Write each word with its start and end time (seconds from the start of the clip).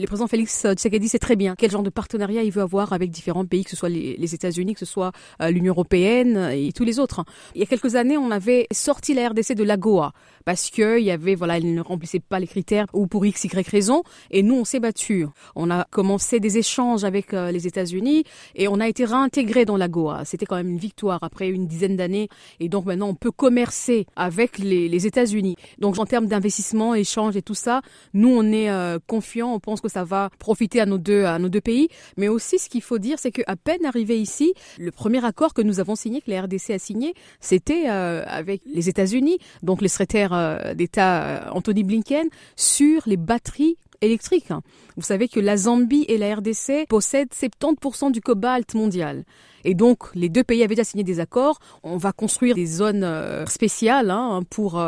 le 0.00 0.06
président 0.06 0.26
Félix 0.26 0.66
Tshisekedi 0.66 1.08
sait 1.08 1.18
très 1.18 1.36
bien 1.36 1.54
quel 1.56 1.70
genre 1.70 1.82
de 1.82 1.90
partenariat 1.90 2.42
il 2.42 2.50
veut 2.50 2.62
avoir 2.62 2.92
avec 2.92 3.10
différents 3.10 3.44
pays, 3.44 3.64
que 3.64 3.70
ce 3.70 3.76
soit 3.76 3.88
les, 3.88 4.34
États-Unis, 4.34 4.74
que 4.74 4.80
ce 4.80 4.86
soit 4.86 5.12
euh, 5.42 5.50
l'Union 5.50 5.72
européenne 5.72 6.50
et 6.52 6.72
tous 6.72 6.84
les 6.84 6.98
autres. 6.98 7.24
Il 7.54 7.60
y 7.60 7.64
a 7.64 7.66
quelques 7.66 7.96
années, 7.96 8.16
on 8.16 8.30
avait 8.30 8.66
sorti 8.72 9.14
la 9.14 9.28
RDC 9.28 9.54
de 9.54 9.64
l'AGOA 9.64 10.12
parce 10.44 10.70
que 10.70 10.98
il 10.98 11.04
y 11.04 11.10
avait 11.10 11.34
voilà, 11.34 11.58
il 11.58 11.74
ne 11.74 11.80
remplissait 11.80 12.20
pas 12.20 12.40
les 12.40 12.46
critères 12.46 12.86
ou 12.92 13.06
pour 13.06 13.26
x 13.26 13.44
y 13.44 13.68
raison. 13.68 14.02
Et 14.30 14.42
nous, 14.42 14.54
on 14.54 14.64
s'est 14.64 14.80
battu. 14.80 15.26
On 15.54 15.70
a 15.70 15.84
commencé 15.90 16.40
des 16.40 16.58
échanges 16.58 17.04
avec 17.04 17.34
euh, 17.34 17.50
les 17.50 17.66
États-Unis 17.66 18.24
et 18.54 18.68
on 18.68 18.80
a 18.80 18.88
été 18.88 19.04
réintégré 19.04 19.64
dans 19.64 19.76
l'AGOA. 19.76 20.24
C'était 20.24 20.46
quand 20.46 20.56
même 20.56 20.70
une 20.70 20.78
victoire 20.78 21.22
après 21.22 21.48
une 21.48 21.66
dizaine 21.66 21.96
d'années. 21.96 22.28
Et 22.60 22.68
donc 22.68 22.86
maintenant, 22.86 23.08
on 23.08 23.14
peut 23.14 23.30
commercer 23.30 24.06
avec 24.16 24.58
les, 24.58 25.00
États-Unis. 25.06 25.56
Donc 25.78 25.98
en 25.98 26.04
termes 26.04 26.26
d'investissement, 26.26 26.94
échange 26.94 27.36
et 27.36 27.42
tout 27.42 27.54
ça, 27.54 27.80
nous, 28.12 28.28
on 28.28 28.44
est 28.52 28.70
euh, 28.70 28.98
confiants. 29.06 29.54
On 29.54 29.60
pense 29.60 29.80
que 29.80 29.88
ça 29.90 30.04
va 30.04 30.30
profiter 30.38 30.80
à 30.80 30.86
nos 30.86 30.98
deux 30.98 31.24
à 31.24 31.38
nos 31.38 31.48
deux 31.48 31.60
pays. 31.60 31.88
Mais 32.16 32.28
aussi, 32.28 32.58
ce 32.58 32.68
qu'il 32.68 32.82
faut 32.82 32.98
dire, 32.98 33.18
c'est 33.18 33.32
qu'à 33.32 33.56
peine 33.56 33.84
arrivé 33.84 34.20
ici, 34.20 34.54
le 34.78 34.90
premier 34.90 35.24
accord 35.24 35.54
que 35.54 35.62
nous 35.62 35.80
avons 35.80 35.96
signé, 35.96 36.20
que 36.20 36.30
la 36.30 36.42
RDC 36.42 36.70
a 36.70 36.78
signé, 36.78 37.14
c'était 37.40 37.90
euh, 37.90 38.22
avec 38.26 38.62
les 38.66 38.88
États-Unis, 38.88 39.38
donc 39.62 39.82
le 39.82 39.88
secrétaire 39.88 40.32
euh, 40.32 40.74
d'État 40.74 41.24
euh, 41.24 41.50
Anthony 41.52 41.84
Blinken, 41.84 42.28
sur 42.56 43.02
les 43.06 43.16
batteries 43.16 43.76
électriques. 44.00 44.48
Vous 44.96 45.02
savez 45.02 45.28
que 45.28 45.40
la 45.40 45.56
Zambie 45.56 46.04
et 46.08 46.18
la 46.18 46.34
RDC 46.34 46.86
possèdent 46.88 47.32
70% 47.32 48.12
du 48.12 48.20
cobalt 48.20 48.74
mondial. 48.74 49.24
Et 49.64 49.74
donc, 49.74 50.04
les 50.14 50.28
deux 50.28 50.42
pays 50.42 50.62
avaient 50.62 50.74
déjà 50.74 50.84
signé 50.84 51.04
des 51.04 51.20
accords. 51.20 51.58
On 51.82 51.98
va 51.98 52.12
construire 52.12 52.54
des 52.54 52.66
zones 52.66 53.06
spéciales 53.46 54.10
hein, 54.10 54.42
pour 54.48 54.82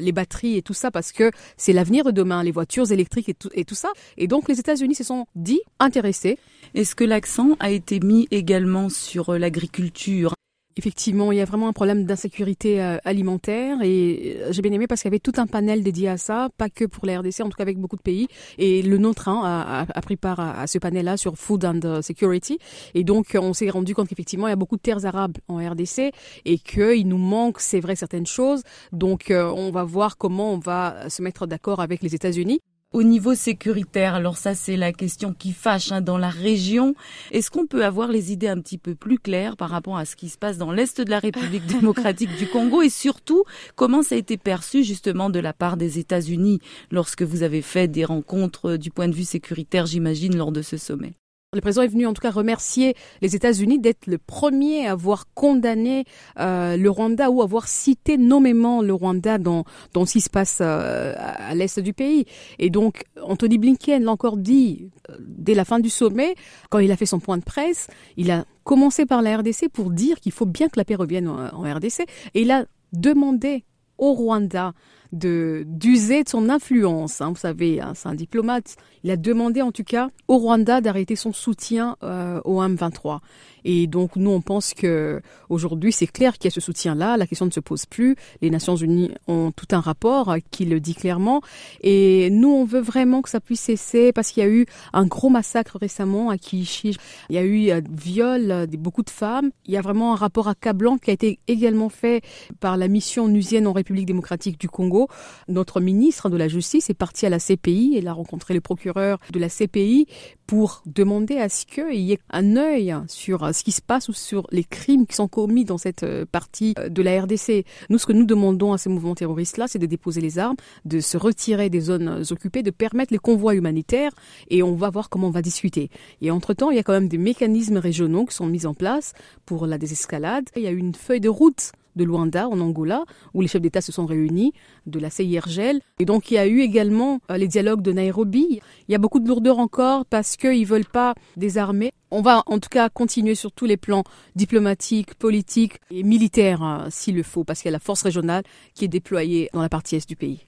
les 0.00 0.12
batteries 0.12 0.56
et 0.56 0.62
tout 0.62 0.74
ça 0.74 0.90
parce 0.90 1.10
que 1.10 1.30
c'est 1.56 1.72
l'avenir 1.72 2.04
de 2.04 2.12
demain, 2.12 2.44
les 2.44 2.52
voitures 2.52 2.92
électriques 2.92 3.28
et 3.28 3.34
tout, 3.34 3.50
et 3.52 3.64
tout 3.64 3.74
ça. 3.74 3.88
Et 4.16 4.28
donc, 4.28 4.48
les 4.48 4.60
États-Unis 4.60 4.94
se 4.94 5.04
sont 5.04 5.26
dit 5.34 5.60
intéressés. 5.80 6.38
Est-ce 6.74 6.94
que 6.94 7.04
l'accent 7.04 7.56
a 7.58 7.70
été 7.70 7.98
mis 7.98 8.28
également 8.30 8.88
sur 8.88 9.36
l'agriculture? 9.36 10.34
Effectivement, 10.78 11.32
il 11.32 11.38
y 11.38 11.40
a 11.40 11.46
vraiment 11.46 11.68
un 11.68 11.72
problème 11.72 12.04
d'insécurité 12.04 12.82
euh, 12.82 12.98
alimentaire 13.06 13.78
et 13.82 14.36
euh, 14.42 14.52
j'ai 14.52 14.60
bien 14.60 14.72
aimé 14.72 14.86
parce 14.86 15.00
qu'il 15.00 15.08
y 15.08 15.12
avait 15.12 15.20
tout 15.20 15.32
un 15.38 15.46
panel 15.46 15.82
dédié 15.82 16.10
à 16.10 16.18
ça, 16.18 16.50
pas 16.58 16.68
que 16.68 16.84
pour 16.84 17.06
la 17.06 17.20
RDC, 17.20 17.40
en 17.40 17.48
tout 17.48 17.56
cas 17.56 17.62
avec 17.62 17.78
beaucoup 17.78 17.96
de 17.96 18.02
pays. 18.02 18.28
Et 18.58 18.82
le 18.82 18.98
nôtre 18.98 19.28
hein, 19.28 19.40
a, 19.42 19.86
a, 19.90 20.00
pris 20.02 20.16
part 20.16 20.38
à, 20.38 20.66
ce 20.66 20.76
panel-là 20.76 21.16
sur 21.16 21.38
Food 21.38 21.64
and 21.64 21.80
euh, 21.84 22.02
Security. 22.02 22.58
Et 22.92 23.04
donc, 23.04 23.38
on 23.40 23.54
s'est 23.54 23.70
rendu 23.70 23.94
compte 23.94 24.08
qu'effectivement, 24.08 24.48
il 24.48 24.50
y 24.50 24.52
a 24.52 24.56
beaucoup 24.56 24.76
de 24.76 24.82
terres 24.82 25.06
arabes 25.06 25.38
en 25.48 25.56
RDC 25.66 26.12
et 26.44 26.58
qu'il 26.58 27.08
nous 27.08 27.16
manque, 27.16 27.58
c'est 27.60 27.80
vrai, 27.80 27.96
certaines 27.96 28.26
choses. 28.26 28.62
Donc, 28.92 29.32
on 29.32 29.70
va 29.70 29.84
voir 29.84 30.18
comment 30.18 30.52
on 30.52 30.58
va 30.58 31.08
se 31.08 31.22
mettre 31.22 31.46
d'accord 31.46 31.80
avec 31.80 32.02
les 32.02 32.14
États-Unis. 32.14 32.60
Au 32.92 33.02
niveau 33.02 33.34
sécuritaire, 33.34 34.14
alors 34.14 34.36
ça 34.36 34.54
c'est 34.54 34.76
la 34.76 34.92
question 34.92 35.34
qui 35.34 35.52
fâche 35.52 35.90
hein, 35.90 36.00
dans 36.00 36.18
la 36.18 36.30
région. 36.30 36.94
Est-ce 37.32 37.50
qu'on 37.50 37.66
peut 37.66 37.84
avoir 37.84 38.08
les 38.08 38.32
idées 38.32 38.46
un 38.46 38.60
petit 38.60 38.78
peu 38.78 38.94
plus 38.94 39.18
claires 39.18 39.56
par 39.56 39.70
rapport 39.70 39.96
à 39.96 40.04
ce 40.04 40.14
qui 40.14 40.28
se 40.28 40.38
passe 40.38 40.56
dans 40.56 40.70
l'est 40.70 41.00
de 41.00 41.10
la 41.10 41.18
République 41.18 41.66
démocratique 41.80 42.34
du 42.36 42.46
Congo 42.46 42.82
et 42.82 42.88
surtout 42.88 43.42
comment 43.74 44.02
ça 44.02 44.14
a 44.14 44.18
été 44.18 44.36
perçu 44.36 44.84
justement 44.84 45.30
de 45.30 45.40
la 45.40 45.52
part 45.52 45.76
des 45.76 45.98
États-Unis 45.98 46.60
lorsque 46.92 47.22
vous 47.22 47.42
avez 47.42 47.60
fait 47.60 47.88
des 47.88 48.04
rencontres 48.04 48.76
du 48.76 48.92
point 48.92 49.08
de 49.08 49.14
vue 49.14 49.24
sécuritaire, 49.24 49.86
j'imagine, 49.86 50.36
lors 50.36 50.52
de 50.52 50.62
ce 50.62 50.76
sommet? 50.76 51.14
Le 51.56 51.60
président 51.62 51.82
est 51.82 51.88
venu 51.88 52.06
en 52.06 52.12
tout 52.12 52.20
cas 52.20 52.30
remercier 52.30 52.94
les 53.22 53.34
États-Unis 53.34 53.80
d'être 53.80 54.06
le 54.06 54.18
premier 54.18 54.86
à 54.86 54.92
avoir 54.92 55.32
condamné 55.34 56.04
euh, 56.38 56.76
le 56.76 56.90
Rwanda 56.90 57.30
ou 57.30 57.42
avoir 57.42 57.66
cité 57.66 58.18
nommément 58.18 58.82
le 58.82 58.92
Rwanda 58.92 59.38
dans, 59.38 59.64
dans 59.94 60.06
ce 60.06 60.12
qui 60.12 60.20
se 60.20 60.30
passe 60.30 60.58
euh, 60.60 61.14
à 61.16 61.54
l'est 61.54 61.80
du 61.80 61.92
pays. 61.92 62.26
Et 62.58 62.70
donc, 62.70 63.04
Anthony 63.22 63.58
Blinken 63.58 64.04
l'a 64.04 64.12
encore 64.12 64.36
dit 64.36 64.90
euh, 65.10 65.16
dès 65.20 65.54
la 65.54 65.64
fin 65.64 65.80
du 65.80 65.90
sommet, 65.90 66.34
quand 66.70 66.78
il 66.78 66.92
a 66.92 66.96
fait 66.96 67.06
son 67.06 67.18
point 67.18 67.38
de 67.38 67.44
presse, 67.44 67.88
il 68.16 68.30
a 68.30 68.44
commencé 68.62 69.06
par 69.06 69.22
la 69.22 69.38
RDC 69.38 69.68
pour 69.72 69.90
dire 69.90 70.20
qu'il 70.20 70.32
faut 70.32 70.46
bien 70.46 70.68
que 70.68 70.78
la 70.78 70.84
paix 70.84 70.94
revienne 70.94 71.28
en, 71.28 71.48
en 71.54 71.74
RDC. 71.74 72.02
Et 72.34 72.42
il 72.42 72.50
a 72.50 72.66
demandé 72.92 73.64
au 73.98 74.12
Rwanda 74.12 74.74
de 75.16 75.64
d'user 75.66 76.22
de 76.24 76.28
son 76.28 76.48
influence. 76.48 77.20
Hein, 77.20 77.30
vous 77.30 77.40
savez, 77.40 77.80
hein, 77.80 77.92
c'est 77.94 78.08
un 78.08 78.14
diplomate. 78.14 78.76
Il 79.02 79.10
a 79.10 79.16
demandé 79.16 79.62
en 79.62 79.72
tout 79.72 79.84
cas 79.84 80.08
au 80.28 80.38
Rwanda 80.38 80.80
d'arrêter 80.80 81.16
son 81.16 81.32
soutien 81.32 81.96
euh, 82.02 82.40
au 82.44 82.62
M23. 82.62 83.20
Et 83.64 83.88
donc 83.88 84.14
nous, 84.16 84.30
on 84.30 84.40
pense 84.40 84.74
que 84.74 85.20
aujourd'hui, 85.48 85.92
c'est 85.92 86.06
clair 86.06 86.38
qu'il 86.38 86.48
y 86.48 86.52
a 86.52 86.54
ce 86.54 86.60
soutien-là. 86.60 87.16
La 87.16 87.26
question 87.26 87.46
ne 87.46 87.50
se 87.50 87.60
pose 87.60 87.84
plus. 87.84 88.14
Les 88.40 88.50
Nations 88.50 88.76
Unies 88.76 89.10
ont 89.26 89.50
tout 89.50 89.66
un 89.72 89.80
rapport 89.80 90.36
qui 90.50 90.64
le 90.64 90.78
dit 90.78 90.94
clairement. 90.94 91.40
Et 91.80 92.30
nous, 92.30 92.48
on 92.48 92.64
veut 92.64 92.80
vraiment 92.80 93.22
que 93.22 93.28
ça 93.28 93.40
puisse 93.40 93.60
cesser 93.60 94.12
parce 94.12 94.30
qu'il 94.30 94.44
y 94.44 94.46
a 94.46 94.48
eu 94.48 94.66
un 94.92 95.06
gros 95.06 95.30
massacre 95.30 95.78
récemment 95.80 96.30
à 96.30 96.38
Kiichi. 96.38 96.96
Il 97.28 97.34
y 97.34 97.38
a 97.38 97.42
eu 97.42 97.70
euh, 97.70 97.80
viol 97.90 98.68
de 98.68 98.76
beaucoup 98.76 99.02
de 99.02 99.10
femmes. 99.10 99.50
Il 99.64 99.74
y 99.74 99.76
a 99.76 99.82
vraiment 99.82 100.12
un 100.12 100.16
rapport 100.16 100.46
accablant 100.46 100.96
qui 100.98 101.10
a 101.10 101.14
été 101.14 101.40
également 101.48 101.88
fait 101.88 102.22
par 102.60 102.76
la 102.76 102.86
mission 102.86 103.24
onusienne 103.24 103.66
en 103.66 103.72
République 103.72 104.06
démocratique 104.06 104.60
du 104.60 104.68
Congo 104.68 105.05
notre 105.48 105.80
ministre 105.80 106.30
de 106.30 106.36
la 106.36 106.48
Justice 106.48 106.90
est 106.90 106.94
parti 106.94 107.26
à 107.26 107.30
la 107.30 107.38
CPI, 107.38 107.96
et 107.96 108.06
a 108.06 108.12
rencontré 108.12 108.54
le 108.54 108.60
procureur 108.60 109.18
de 109.32 109.38
la 109.38 109.48
CPI 109.48 110.06
pour 110.46 110.82
demander 110.86 111.38
à 111.38 111.48
ce 111.48 111.66
qu'il 111.66 112.00
y 112.00 112.12
ait 112.12 112.20
un 112.30 112.56
œil 112.56 112.94
sur 113.08 113.54
ce 113.54 113.64
qui 113.64 113.72
se 113.72 113.82
passe 113.82 114.08
ou 114.08 114.12
sur 114.12 114.46
les 114.52 114.64
crimes 114.64 115.06
qui 115.06 115.16
sont 115.16 115.28
commis 115.28 115.64
dans 115.64 115.78
cette 115.78 116.04
euh, 116.04 116.24
partie 116.24 116.74
euh, 116.78 116.88
de 116.88 117.02
la 117.02 117.22
RDC. 117.22 117.64
Nous, 117.90 117.98
ce 117.98 118.06
que 118.06 118.12
nous 118.12 118.24
demandons 118.24 118.72
à 118.72 118.78
ces 118.78 118.88
mouvements 118.88 119.14
terroristes-là, 119.14 119.66
c'est 119.68 119.78
de 119.78 119.86
déposer 119.86 120.20
les 120.20 120.38
armes, 120.38 120.56
de 120.84 121.00
se 121.00 121.16
retirer 121.16 121.68
des 121.68 121.80
zones 121.80 122.22
occupées, 122.30 122.62
de 122.62 122.70
permettre 122.70 123.12
les 123.12 123.18
convois 123.18 123.54
humanitaires, 123.54 124.12
et 124.48 124.62
on 124.62 124.74
va 124.74 124.90
voir 124.90 125.08
comment 125.08 125.28
on 125.28 125.30
va 125.30 125.42
discuter. 125.42 125.90
Et 126.20 126.30
entre-temps, 126.30 126.70
il 126.70 126.76
y 126.76 126.80
a 126.80 126.82
quand 126.82 126.92
même 126.92 127.08
des 127.08 127.18
mécanismes 127.18 127.78
régionaux 127.78 128.26
qui 128.26 128.34
sont 128.34 128.46
mis 128.46 128.66
en 128.66 128.74
place 128.74 129.12
pour 129.44 129.66
la 129.66 129.78
désescalade. 129.78 130.48
Il 130.56 130.62
y 130.62 130.66
a 130.66 130.70
une 130.70 130.94
feuille 130.94 131.20
de 131.20 131.28
route 131.28 131.72
de 131.96 132.04
Luanda, 132.04 132.48
en 132.48 132.60
Angola, 132.60 133.04
où 133.34 133.40
les 133.40 133.48
chefs 133.48 133.62
d'État 133.62 133.80
se 133.80 133.92
sont 133.92 134.06
réunis, 134.06 134.52
de 134.86 134.98
la 135.00 135.10
CIRGL. 135.10 135.80
Et 135.98 136.04
donc, 136.04 136.30
il 136.30 136.34
y 136.34 136.38
a 136.38 136.46
eu 136.46 136.60
également 136.60 137.20
euh, 137.30 137.36
les 137.36 137.48
dialogues 137.48 137.82
de 137.82 137.92
Nairobi. 137.92 138.60
Il 138.88 138.92
y 138.92 138.94
a 138.94 138.98
beaucoup 138.98 139.20
de 139.20 139.28
lourdeur 139.28 139.58
encore 139.58 140.06
parce 140.06 140.36
qu'ils 140.36 140.60
ne 140.60 140.66
veulent 140.66 140.84
pas 140.84 141.14
désarmer. 141.36 141.92
On 142.10 142.22
va 142.22 142.42
en 142.46 142.58
tout 142.58 142.68
cas 142.68 142.88
continuer 142.88 143.34
sur 143.34 143.50
tous 143.50 143.66
les 143.66 143.76
plans 143.76 144.04
diplomatiques, 144.36 145.14
politiques 145.14 145.80
et 145.90 146.02
militaires, 146.02 146.62
hein, 146.62 146.86
s'il 146.90 147.16
le 147.16 147.22
faut, 147.22 147.42
parce 147.42 147.60
qu'il 147.60 147.68
y 147.68 147.70
a 147.70 147.72
la 147.72 147.80
force 147.80 148.02
régionale 148.02 148.44
qui 148.74 148.84
est 148.84 148.88
déployée 148.88 149.50
dans 149.52 149.62
la 149.62 149.68
partie 149.68 149.96
est 149.96 150.08
du 150.08 150.16
pays. 150.16 150.44